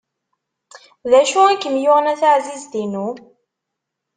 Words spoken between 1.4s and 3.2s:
i kem-yuɣen a taɛzizt-inu?